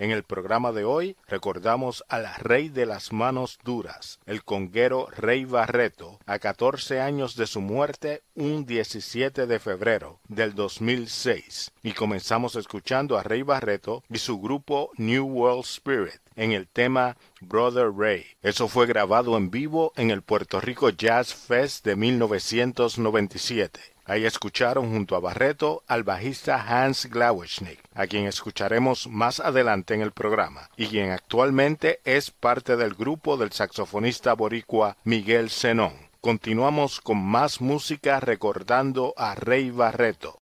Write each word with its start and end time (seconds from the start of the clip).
En 0.00 0.10
el 0.12 0.22
programa 0.22 0.72
de 0.72 0.84
hoy 0.84 1.14
recordamos 1.28 2.04
al 2.08 2.26
rey 2.36 2.70
de 2.70 2.86
las 2.86 3.12
manos 3.12 3.58
duras, 3.62 4.18
el 4.24 4.42
conguero 4.42 5.06
Rey 5.10 5.44
Barreto, 5.44 6.18
a 6.24 6.38
14 6.38 7.02
años 7.02 7.36
de 7.36 7.46
su 7.46 7.60
muerte, 7.60 8.22
un 8.34 8.64
17 8.64 9.46
de 9.46 9.58
febrero 9.58 10.18
del 10.26 10.54
2006. 10.54 11.72
Y 11.82 11.92
comenzamos 11.92 12.56
escuchando 12.56 13.18
a 13.18 13.22
Rey 13.22 13.42
Barreto 13.42 14.02
y 14.08 14.16
su 14.16 14.40
grupo 14.40 14.90
New 14.96 15.26
World 15.26 15.66
Spirit 15.66 16.22
en 16.34 16.52
el 16.52 16.66
tema 16.66 17.18
Brother 17.42 17.92
Ray. 17.94 18.24
Eso 18.40 18.68
fue 18.68 18.86
grabado 18.86 19.36
en 19.36 19.50
vivo 19.50 19.92
en 19.96 20.10
el 20.10 20.22
Puerto 20.22 20.62
Rico 20.62 20.88
Jazz 20.88 21.34
Fest 21.34 21.84
de 21.84 21.96
1997. 21.96 23.80
Ahí 24.10 24.26
escucharon 24.26 24.90
junto 24.90 25.14
a 25.14 25.20
Barreto 25.20 25.84
al 25.86 26.02
bajista 26.02 26.60
Hans 26.66 27.06
Glaueschnick, 27.06 27.78
a 27.94 28.08
quien 28.08 28.26
escucharemos 28.26 29.06
más 29.06 29.38
adelante 29.38 29.94
en 29.94 30.00
el 30.00 30.10
programa, 30.10 30.68
y 30.76 30.88
quien 30.88 31.12
actualmente 31.12 32.00
es 32.04 32.32
parte 32.32 32.76
del 32.76 32.94
grupo 32.94 33.36
del 33.36 33.52
saxofonista 33.52 34.32
boricua 34.32 34.96
Miguel 35.04 35.48
Zenón. 35.48 35.92
Continuamos 36.20 37.00
con 37.00 37.24
más 37.24 37.60
música 37.60 38.18
recordando 38.18 39.14
a 39.16 39.36
Rey 39.36 39.70
Barreto. 39.70 40.39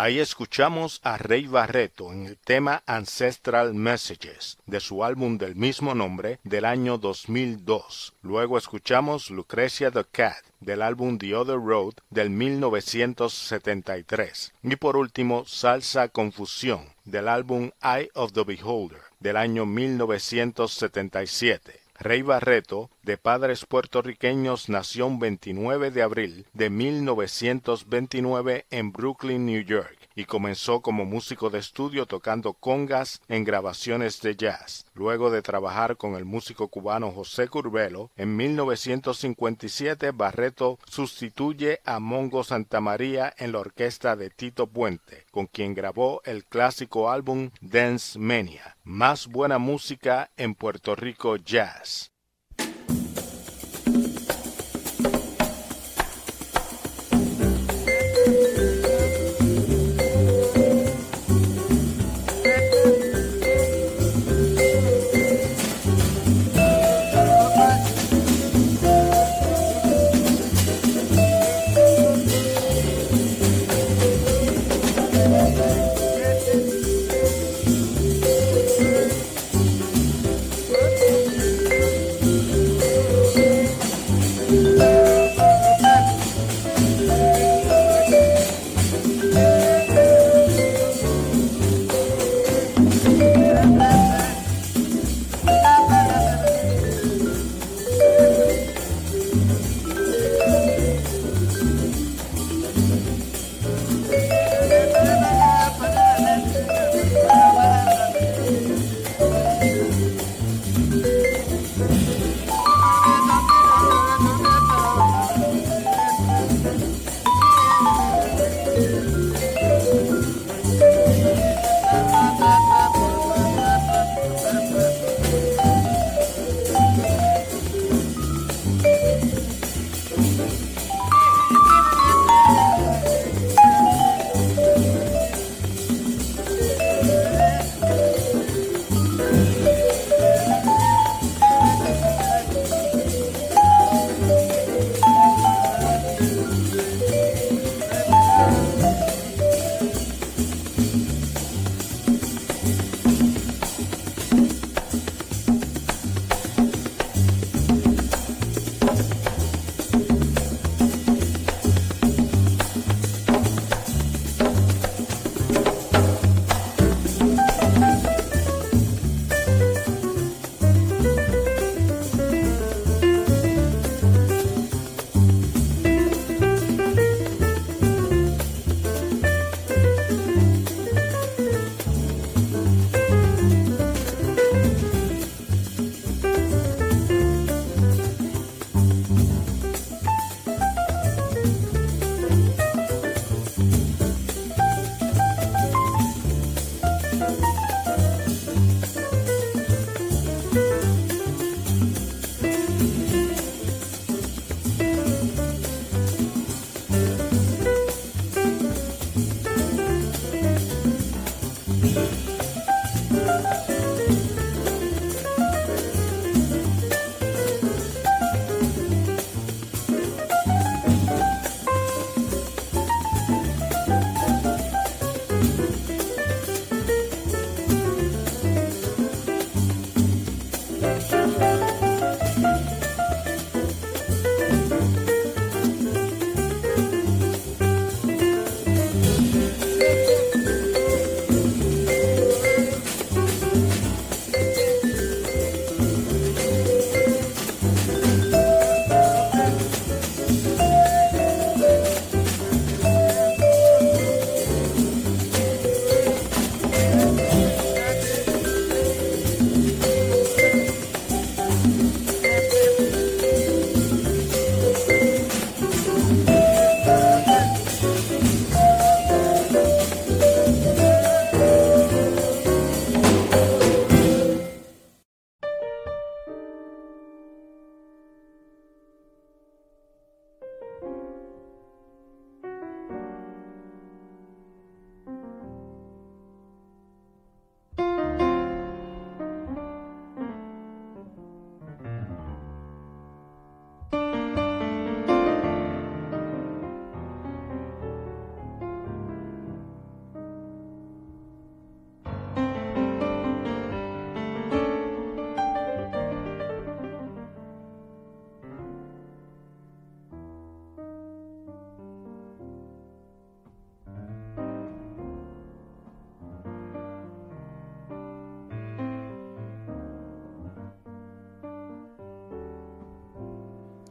Ahí 0.00 0.20
escuchamos 0.20 1.00
a 1.02 1.18
Rey 1.18 1.48
Barreto 1.48 2.12
en 2.12 2.26
el 2.26 2.38
tema 2.38 2.84
Ancestral 2.86 3.74
Messages 3.74 4.56
de 4.64 4.78
su 4.78 5.02
álbum 5.02 5.38
del 5.38 5.56
mismo 5.56 5.92
nombre 5.92 6.38
del 6.44 6.66
año 6.66 6.98
2002. 6.98 8.14
Luego 8.22 8.58
escuchamos 8.58 9.28
Lucrecia 9.28 9.90
the 9.90 10.04
Cat 10.04 10.36
del 10.60 10.82
álbum 10.82 11.18
The 11.18 11.34
Other 11.34 11.58
Road 11.58 11.94
del 12.10 12.30
1973. 12.30 14.52
Y 14.62 14.76
por 14.76 14.96
último, 14.96 15.44
Salsa 15.46 16.06
Confusión 16.06 16.94
del 17.04 17.26
álbum 17.26 17.72
Eye 17.82 18.08
of 18.14 18.32
the 18.34 18.44
Beholder 18.44 19.00
del 19.18 19.36
año 19.36 19.66
1977. 19.66 21.87
Rey 22.00 22.22
Barreto, 22.22 22.90
de 23.02 23.18
padres 23.18 23.66
puertorriqueños, 23.66 24.68
nació 24.68 25.06
un 25.06 25.18
29 25.18 25.90
de 25.90 26.02
abril 26.02 26.46
de 26.52 26.70
1929 26.70 28.66
en 28.70 28.92
Brooklyn, 28.92 29.44
New 29.44 29.62
York 29.62 29.97
y 30.18 30.24
comenzó 30.24 30.80
como 30.80 31.04
músico 31.04 31.48
de 31.48 31.60
estudio 31.60 32.04
tocando 32.04 32.52
congas 32.52 33.22
en 33.28 33.44
grabaciones 33.44 34.20
de 34.20 34.34
jazz. 34.34 34.84
Luego 34.92 35.30
de 35.30 35.42
trabajar 35.42 35.96
con 35.96 36.16
el 36.16 36.24
músico 36.24 36.66
cubano 36.66 37.12
José 37.12 37.46
Curbelo, 37.46 38.10
en 38.16 38.36
1957 38.36 40.10
Barreto 40.10 40.80
sustituye 40.88 41.78
a 41.84 42.00
Mongo 42.00 42.42
Santamaría 42.42 43.32
en 43.38 43.52
la 43.52 43.60
orquesta 43.60 44.16
de 44.16 44.30
Tito 44.30 44.66
Puente, 44.66 45.24
con 45.30 45.46
quien 45.46 45.72
grabó 45.72 46.20
el 46.24 46.44
clásico 46.44 47.12
álbum 47.12 47.50
Dance 47.60 48.18
Mania. 48.18 48.76
Más 48.82 49.28
buena 49.28 49.58
música 49.58 50.32
en 50.36 50.56
Puerto 50.56 50.96
Rico 50.96 51.36
Jazz. 51.36 52.10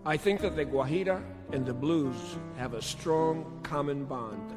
I 0.07 0.15
think 0.15 0.39
that 0.39 0.55
the 0.55 0.63
Guajira 0.63 1.21
and 1.51 1.65
the 1.65 1.73
blues 1.73 2.15
have 2.55 2.75
a 2.75 2.81
strong 2.81 3.59
common 3.61 4.05
bond. 4.05 4.53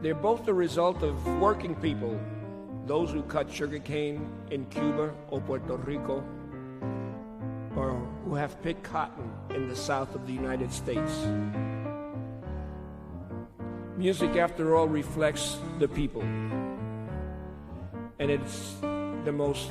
They're 0.00 0.14
both 0.14 0.46
the 0.46 0.54
result 0.54 1.02
of 1.02 1.26
working 1.38 1.74
people, 1.74 2.18
those 2.86 3.10
who 3.10 3.22
cut 3.24 3.52
sugarcane 3.52 4.26
in 4.50 4.64
Cuba 4.70 5.12
or 5.28 5.42
Puerto 5.42 5.76
Rico, 5.76 6.24
or 7.76 7.90
who 8.24 8.34
have 8.34 8.58
picked 8.62 8.84
cotton 8.84 9.30
in 9.50 9.68
the 9.68 9.76
south 9.76 10.14
of 10.14 10.26
the 10.26 10.32
United 10.32 10.72
States. 10.72 11.12
Music, 13.98 14.36
after 14.36 14.76
all, 14.76 14.88
reflects 14.88 15.58
the 15.78 15.88
people, 15.88 16.22
and 18.18 18.30
it's 18.30 18.76
the 19.26 19.32
most 19.32 19.70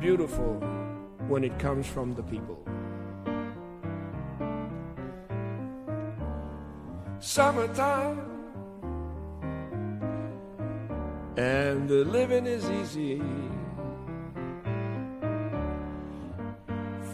beautiful 0.00 0.54
when 1.28 1.44
it 1.44 1.56
comes 1.60 1.86
from 1.86 2.16
the 2.16 2.22
people. 2.24 2.58
Summertime, 7.32 8.20
and 11.38 11.88
the 11.88 12.04
living 12.04 12.44
is 12.44 12.68
easy. 12.68 13.22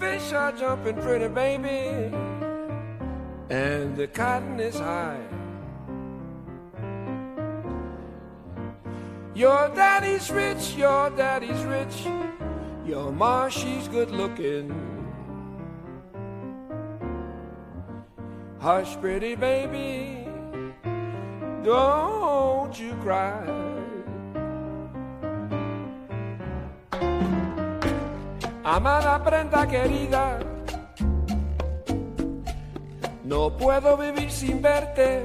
Fish 0.01 0.33
are 0.33 0.51
jumping 0.51 0.97
pretty, 0.97 1.29
baby, 1.29 2.13
and 3.49 3.97
the 3.97 4.09
cotton 4.09 4.59
is 4.59 4.81
high. 4.81 5.23
Your 9.37 9.69
daddy's 9.69 10.33
rich, 10.33 10.75
your 10.75 11.11
daddy's 11.11 11.63
rich, 11.63 12.09
your 12.85 13.13
ma, 13.13 13.49
she's 13.49 13.87
good 13.87 14.11
looking. 14.11 14.88
Hush, 18.69 19.01
pretty 19.01 19.35
baby, 19.35 20.29
don't 21.65 22.79
you 22.79 22.93
cry. 23.01 23.41
Amada 28.63 29.25
prenda 29.25 29.67
querida, 29.67 30.39
no 33.25 33.57
puedo 33.57 33.97
vivir 33.97 34.31
sin 34.31 34.61
verte. 34.61 35.25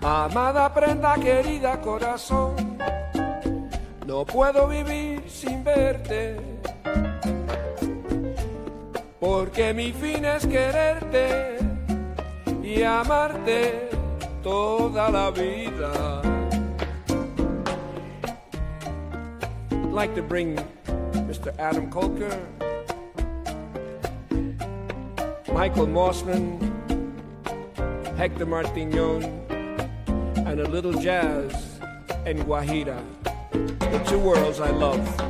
Amada 0.00 0.72
prenda 0.72 1.14
querida 1.16 1.78
corazón, 1.82 2.56
no 4.06 4.24
puedo 4.24 4.66
vivir 4.66 5.28
sin 5.28 5.62
verte. 5.62 6.49
Porque 9.20 9.74
mi 9.74 9.92
fin 9.92 10.24
es 10.24 10.46
quererte 10.46 11.58
y 12.62 12.82
amarte 12.82 13.90
toda 14.42 15.10
la 15.10 15.30
vida. 15.30 16.22
I'd 19.70 19.92
like 19.92 20.14
to 20.14 20.22
bring 20.22 20.56
Mr. 21.28 21.52
Adam 21.58 21.90
Kolker, 21.90 22.34
Michael 25.52 25.88
Mossman, 25.88 26.58
Hector 28.16 28.46
Martignon, 28.46 29.22
and 30.46 30.60
a 30.60 30.68
little 30.68 30.94
jazz 30.94 31.80
and 32.24 32.38
Guajira, 32.46 32.98
the 33.52 34.02
two 34.06 34.18
worlds 34.18 34.60
I 34.60 34.70
love. 34.70 35.29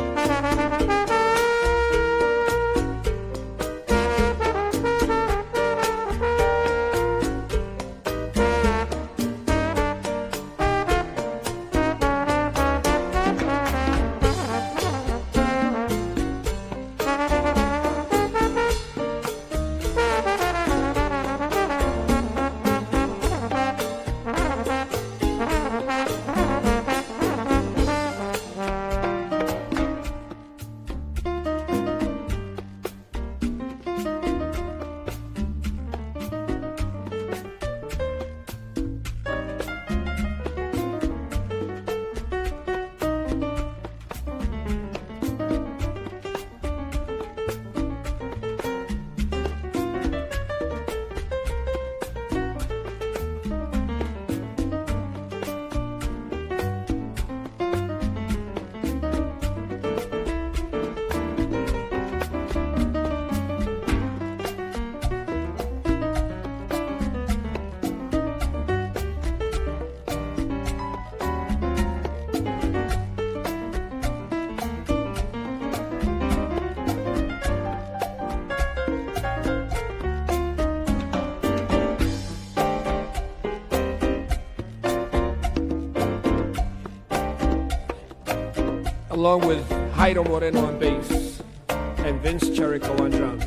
along 89.21 89.45
with 89.45 89.69
Jairo 89.93 90.27
Moreno 90.27 90.65
on 90.65 90.79
bass 90.79 91.43
and 91.69 92.19
Vince 92.21 92.45
Cherico 92.45 92.99
on 92.99 93.11
drums. 93.11 93.43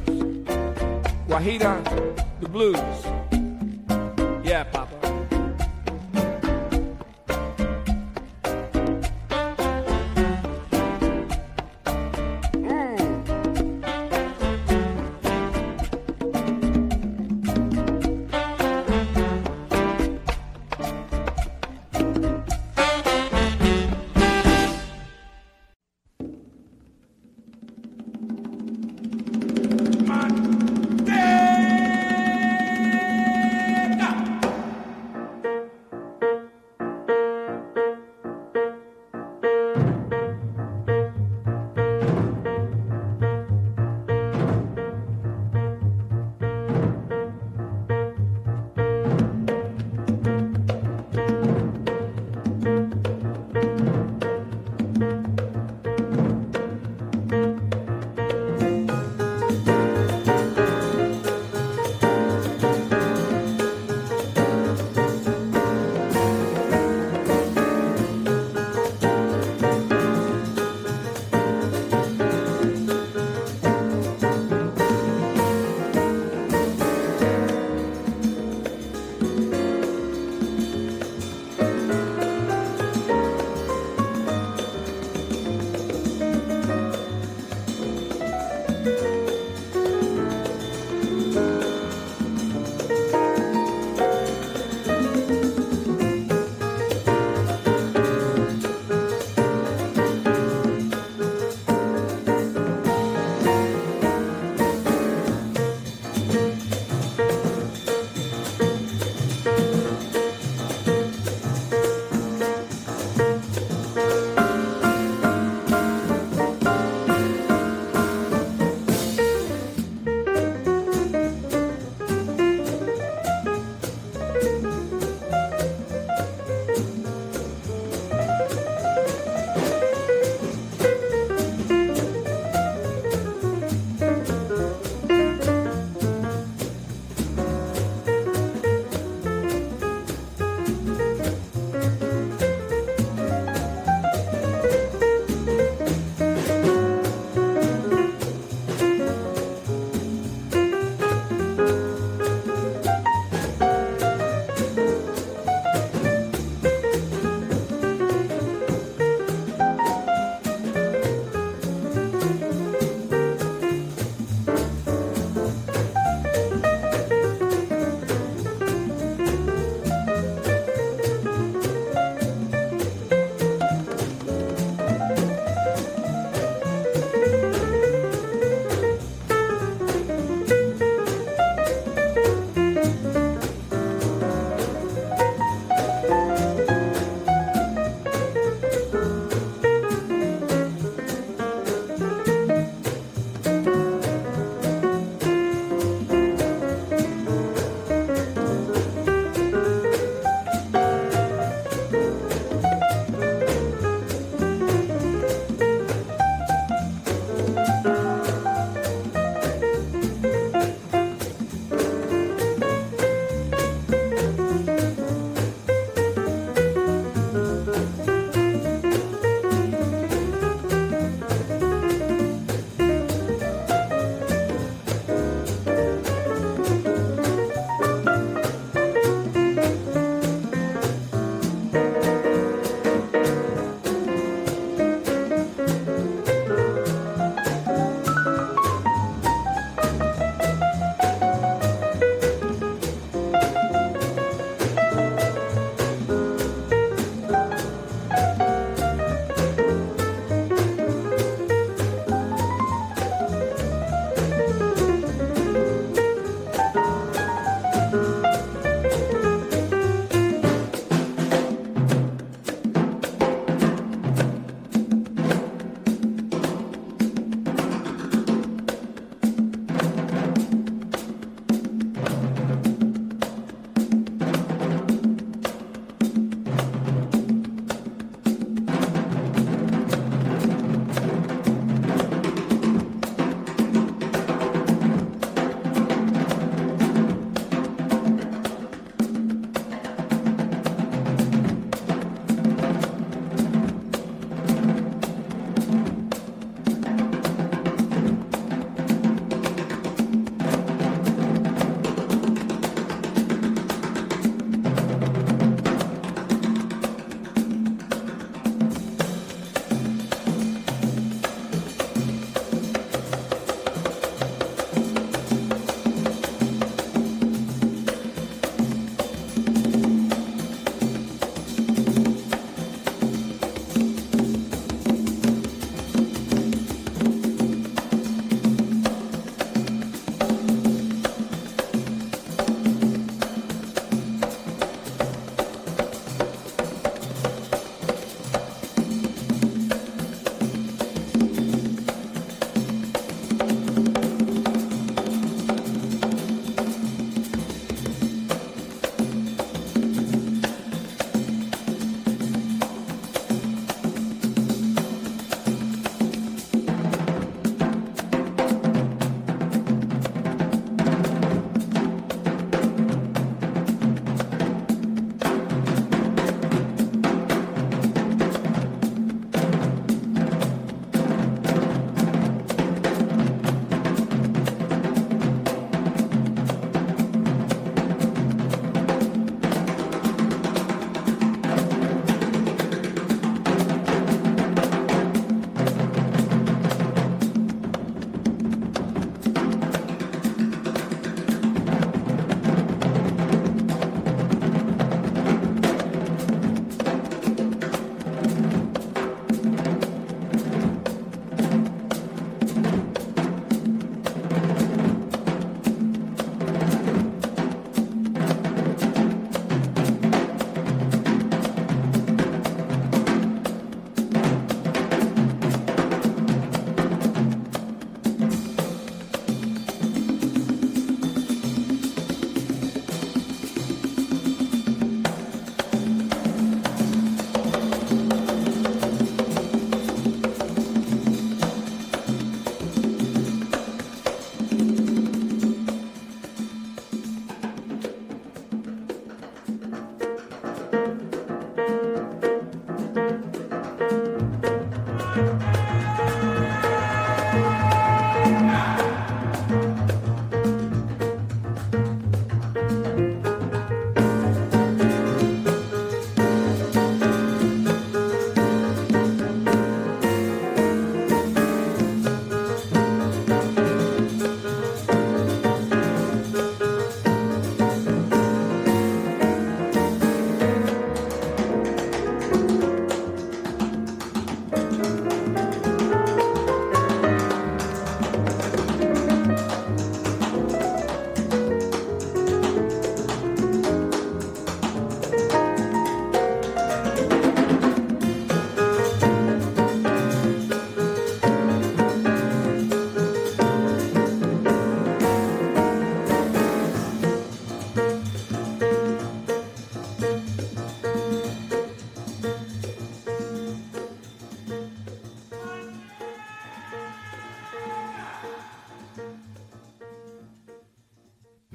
Guajira, 1.26 1.82
the 2.40 2.48
blues. 2.48 3.13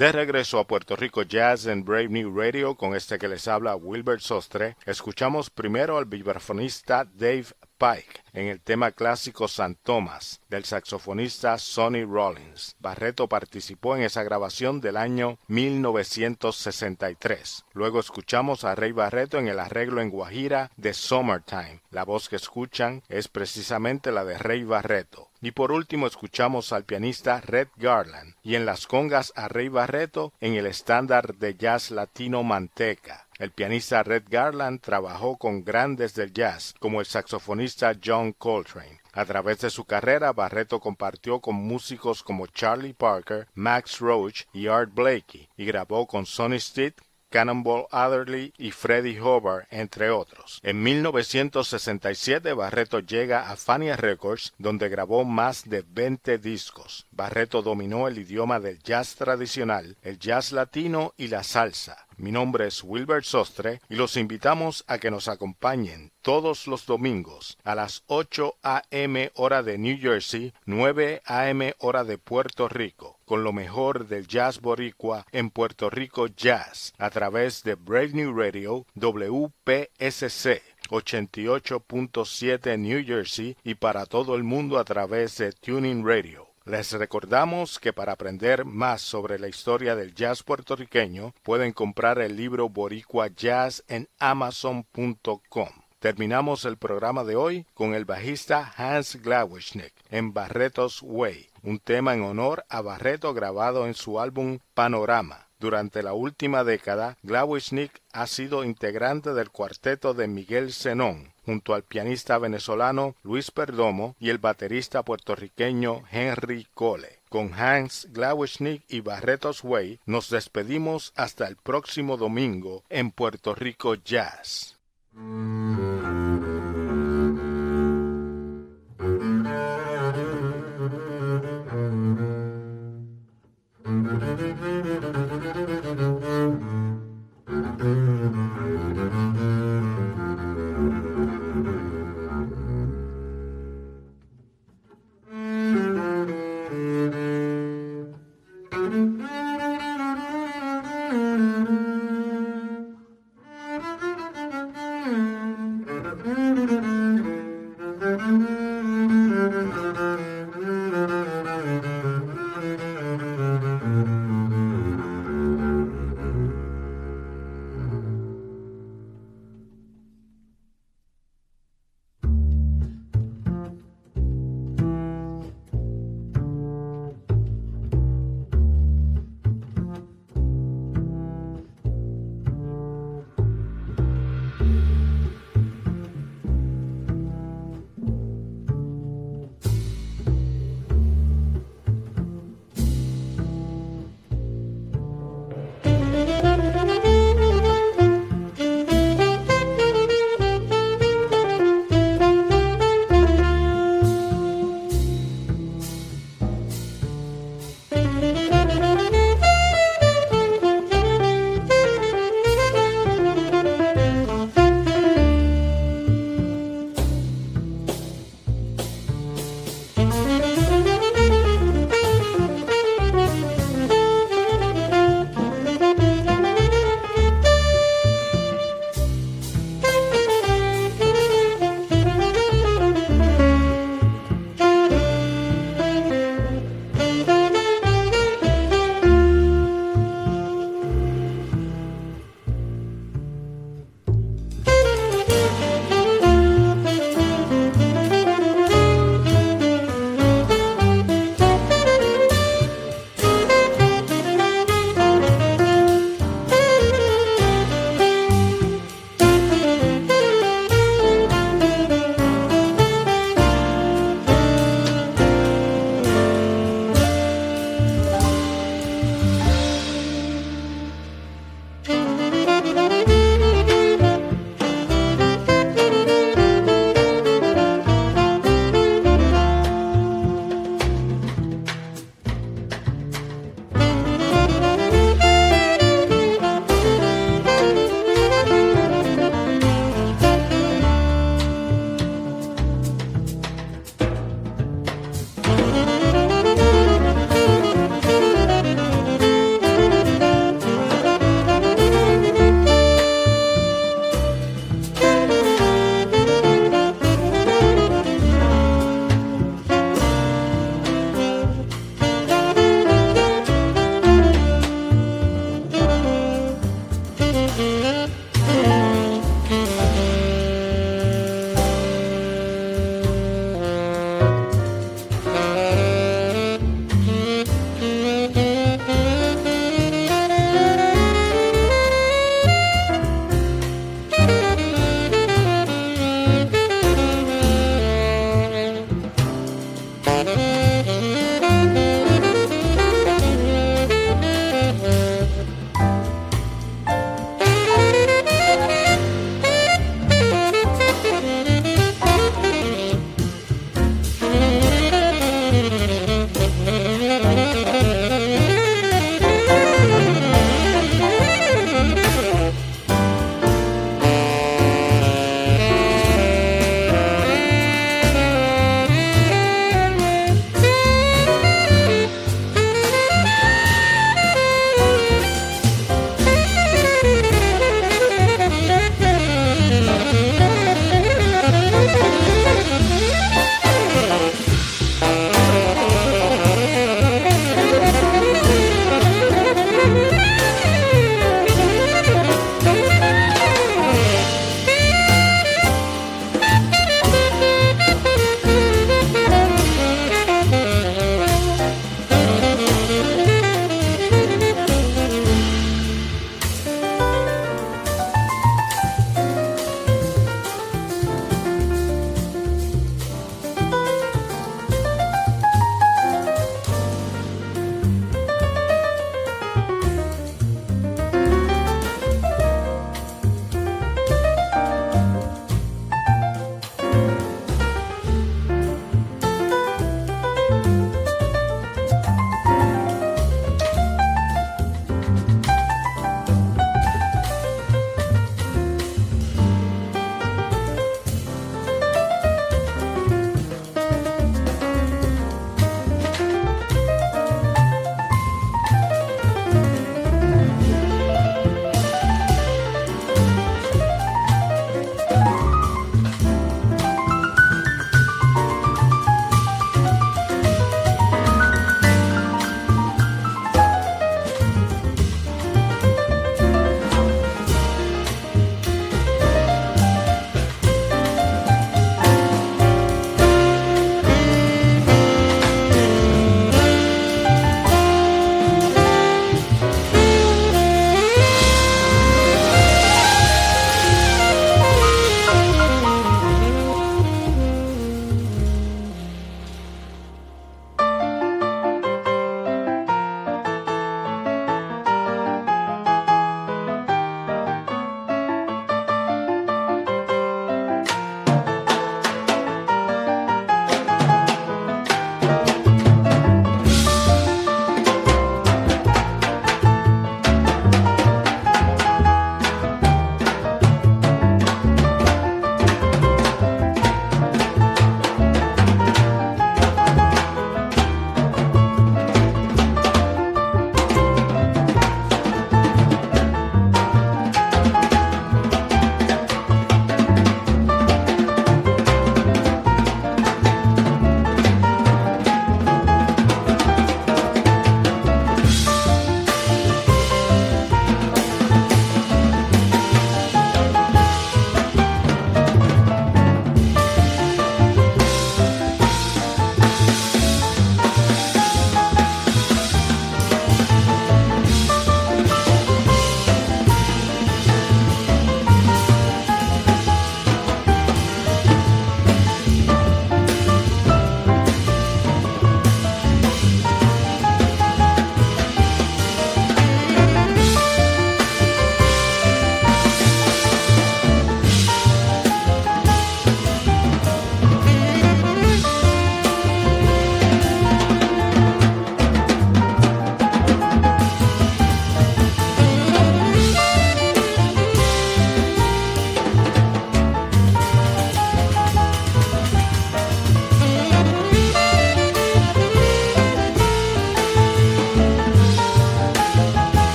De 0.00 0.08
regreso 0.12 0.58
a 0.58 0.66
Puerto 0.66 0.96
Rico 0.96 1.24
Jazz 1.24 1.66
en 1.66 1.84
Brave 1.84 2.08
New 2.08 2.34
Radio 2.34 2.74
con 2.74 2.96
este 2.96 3.18
que 3.18 3.28
les 3.28 3.46
habla 3.46 3.76
Wilbert 3.76 4.22
Sostre, 4.22 4.78
escuchamos 4.86 5.50
primero 5.50 5.98
al 5.98 6.06
vibrafonista 6.06 7.04
Dave 7.04 7.48
Pike 7.76 8.22
en 8.32 8.46
el 8.46 8.62
tema 8.62 8.92
clásico 8.92 9.46
San 9.46 9.74
Tomás 9.74 10.40
del 10.48 10.64
saxofonista 10.64 11.58
Sonny 11.58 12.04
Rollins. 12.04 12.76
Barreto 12.78 13.28
participó 13.28 13.94
en 13.94 14.02
esa 14.02 14.22
grabación 14.22 14.80
del 14.80 14.96
año 14.96 15.38
1963. 15.48 17.66
Luego 17.74 18.00
escuchamos 18.00 18.64
a 18.64 18.74
Rey 18.74 18.92
Barreto 18.92 19.36
en 19.36 19.48
el 19.48 19.60
arreglo 19.60 20.00
en 20.00 20.08
Guajira 20.08 20.70
de 20.78 20.94
Summertime. 20.94 21.82
La 21.90 22.06
voz 22.06 22.30
que 22.30 22.36
escuchan 22.36 23.02
es 23.10 23.28
precisamente 23.28 24.12
la 24.12 24.24
de 24.24 24.38
Rey 24.38 24.64
Barreto. 24.64 25.29
Y 25.42 25.52
por 25.52 25.72
último 25.72 26.06
escuchamos 26.06 26.72
al 26.72 26.84
pianista 26.84 27.40
Red 27.40 27.68
Garland 27.76 28.34
y 28.42 28.56
en 28.56 28.66
las 28.66 28.86
congas 28.86 29.32
a 29.36 29.48
Rey 29.48 29.68
Barreto 29.68 30.32
en 30.40 30.54
el 30.54 30.66
estándar 30.66 31.34
de 31.36 31.54
jazz 31.54 31.90
latino 31.90 32.42
Manteca. 32.42 33.26
El 33.38 33.52
pianista 33.52 34.02
Red 34.02 34.24
Garland 34.28 34.80
trabajó 34.82 35.38
con 35.38 35.64
grandes 35.64 36.14
del 36.14 36.34
jazz 36.34 36.74
como 36.78 37.00
el 37.00 37.06
saxofonista 37.06 37.94
John 38.04 38.32
Coltrane. 38.32 39.00
A 39.12 39.24
través 39.24 39.60
de 39.60 39.70
su 39.70 39.84
carrera, 39.86 40.32
Barreto 40.32 40.78
compartió 40.78 41.40
con 41.40 41.56
músicos 41.56 42.22
como 42.22 42.46
Charlie 42.46 42.92
Parker, 42.92 43.48
Max 43.54 43.98
Roach 43.98 44.42
y 44.52 44.66
Art 44.66 44.92
Blakey 44.94 45.48
y 45.56 45.64
grabó 45.64 46.06
con 46.06 46.26
Sonny 46.26 46.60
Stitt, 46.60 47.00
Cannonball 47.30 47.86
Adderley 47.90 48.52
y 48.58 48.72
Freddie 48.72 49.20
Hubbard, 49.20 49.66
entre 49.70 50.10
otros. 50.10 50.60
En 50.62 50.82
1967 50.82 52.52
Barreto 52.52 53.00
llega 53.00 53.50
a 53.50 53.56
Fania 53.56 53.96
Records, 53.96 54.52
donde 54.58 54.88
grabó 54.88 55.24
más 55.24 55.68
de 55.68 55.84
20 55.88 56.38
discos. 56.38 57.06
Barreto 57.12 57.62
dominó 57.62 58.08
el 58.08 58.18
idioma 58.18 58.60
del 58.60 58.82
jazz 58.82 59.14
tradicional, 59.14 59.96
el 60.02 60.18
jazz 60.18 60.52
latino 60.52 61.14
y 61.16 61.28
la 61.28 61.42
salsa. 61.42 62.06
Mi 62.20 62.32
nombre 62.32 62.66
es 62.66 62.84
Wilbert 62.84 63.24
Sostre 63.24 63.80
y 63.88 63.94
los 63.94 64.18
invitamos 64.18 64.84
a 64.86 64.98
que 64.98 65.10
nos 65.10 65.26
acompañen 65.26 66.12
todos 66.20 66.66
los 66.66 66.84
domingos 66.84 67.56
a 67.64 67.74
las 67.74 68.02
8 68.08 68.56
a.m. 68.62 69.30
hora 69.36 69.62
de 69.62 69.78
New 69.78 69.96
Jersey, 69.98 70.52
9 70.66 71.22
a.m. 71.24 71.74
hora 71.78 72.04
de 72.04 72.18
Puerto 72.18 72.68
Rico, 72.68 73.18
con 73.24 73.42
lo 73.42 73.54
mejor 73.54 74.06
del 74.06 74.26
jazz 74.26 74.60
boricua 74.60 75.24
en 75.32 75.48
Puerto 75.48 75.88
Rico 75.88 76.26
Jazz 76.26 76.92
a 76.98 77.08
través 77.08 77.62
de 77.62 77.74
Brave 77.74 78.10
New 78.12 78.38
Radio 78.38 78.84
WPSC 78.96 80.60
88.7 80.90 82.78
New 82.78 83.02
Jersey 83.02 83.56
y 83.64 83.76
para 83.76 84.04
todo 84.04 84.34
el 84.34 84.42
mundo 84.42 84.78
a 84.78 84.84
través 84.84 85.38
de 85.38 85.52
Tuning 85.52 86.06
Radio. 86.06 86.49
Les 86.70 86.92
recordamos 86.92 87.80
que 87.80 87.92
para 87.92 88.12
aprender 88.12 88.64
más 88.64 89.02
sobre 89.02 89.40
la 89.40 89.48
historia 89.48 89.96
del 89.96 90.14
jazz 90.14 90.44
puertorriqueño 90.44 91.34
pueden 91.42 91.72
comprar 91.72 92.20
el 92.20 92.36
libro 92.36 92.68
Boricua 92.68 93.26
Jazz 93.26 93.82
en 93.88 94.08
amazon.com. 94.20 95.68
Terminamos 95.98 96.64
el 96.66 96.76
programa 96.76 97.24
de 97.24 97.34
hoy 97.34 97.66
con 97.74 97.92
el 97.92 98.04
bajista 98.04 98.72
Hans 98.76 99.16
Glawischnik 99.16 99.92
en 100.10 100.32
Barretos 100.32 101.02
Way, 101.02 101.48
un 101.64 101.80
tema 101.80 102.14
en 102.14 102.22
honor 102.22 102.64
a 102.68 102.82
Barreto 102.82 103.34
grabado 103.34 103.88
en 103.88 103.94
su 103.94 104.20
álbum 104.20 104.60
Panorama. 104.72 105.48
Durante 105.58 106.04
la 106.04 106.12
última 106.12 106.62
década, 106.62 107.18
Glawischnik 107.24 108.00
ha 108.12 108.28
sido 108.28 108.62
integrante 108.62 109.34
del 109.34 109.50
cuarteto 109.50 110.14
de 110.14 110.28
Miguel 110.28 110.72
Zenón, 110.72 111.29
junto 111.44 111.74
al 111.74 111.82
pianista 111.82 112.38
venezolano 112.38 113.16
Luis 113.22 113.50
Perdomo 113.50 114.16
y 114.18 114.30
el 114.30 114.38
baterista 114.38 115.02
puertorriqueño 115.02 116.02
Henry 116.10 116.66
Cole. 116.74 117.20
Con 117.28 117.54
Hans 117.54 118.08
Glawischnik 118.10 118.82
y 118.88 119.00
Barretos 119.00 119.62
Way 119.62 120.00
nos 120.06 120.30
despedimos 120.30 121.12
hasta 121.16 121.46
el 121.46 121.56
próximo 121.56 122.16
domingo 122.16 122.84
en 122.88 123.10
Puerto 123.10 123.54
Rico 123.54 123.94
Jazz. 123.94 124.78